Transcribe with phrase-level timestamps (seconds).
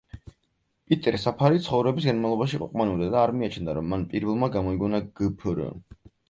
[0.93, 5.63] პიტერ საფარი ცხოვრების განმავლობაში ყოყმანობდა და არ მიაჩნდა, რომ მან პირველმა „გამოიგონა“ გფრ.